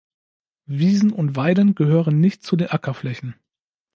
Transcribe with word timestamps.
Wiesen 0.65 1.11
und 1.13 1.35
Weiden 1.35 1.75
gehören 1.75 2.19
nicht 2.19 2.41
zu 2.41 2.55
den 2.55 2.69
Ackerflächen. 2.69 3.35